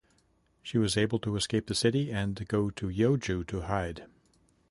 [0.63, 4.07] She was able to escape the city and go to Yeoju to hide.